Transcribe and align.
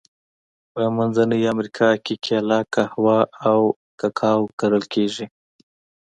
په 0.71 0.81
منځنۍ 0.97 1.41
امریکا 1.53 1.89
کې 2.05 2.15
کېله، 2.25 2.59
قهوه 2.73 3.19
او 3.49 3.59
کاکاو 3.99 4.41
کرل 4.59 4.83
کیږي. 4.93 5.25